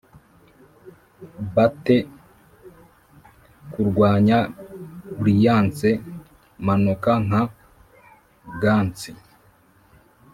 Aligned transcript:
batter 1.53 2.03
kurwanya 3.71 4.37
brilliance, 5.19 5.89
manuka 6.65 7.11
nka 7.25 7.41
gants 8.61 9.01